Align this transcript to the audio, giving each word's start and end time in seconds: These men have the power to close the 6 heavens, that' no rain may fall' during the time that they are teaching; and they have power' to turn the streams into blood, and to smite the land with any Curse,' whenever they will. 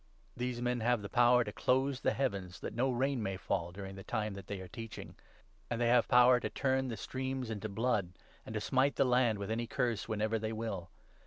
These 0.35 0.63
men 0.63 0.79
have 0.79 1.03
the 1.03 1.09
power 1.09 1.43
to 1.43 1.51
close 1.51 1.99
the 1.99 2.09
6 2.09 2.17
heavens, 2.17 2.59
that' 2.61 2.73
no 2.73 2.89
rain 2.89 3.21
may 3.21 3.37
fall' 3.37 3.71
during 3.71 3.95
the 3.95 4.03
time 4.03 4.33
that 4.33 4.47
they 4.47 4.59
are 4.59 4.67
teaching; 4.67 5.13
and 5.69 5.79
they 5.79 5.89
have 5.89 6.07
power' 6.07 6.39
to 6.39 6.49
turn 6.49 6.87
the 6.87 6.97
streams 6.97 7.51
into 7.51 7.69
blood, 7.69 8.13
and 8.43 8.55
to 8.55 8.61
smite 8.61 8.95
the 8.95 9.05
land 9.05 9.37
with 9.37 9.51
any 9.51 9.67
Curse,' 9.67 10.09
whenever 10.09 10.39
they 10.39 10.53
will. 10.53 10.89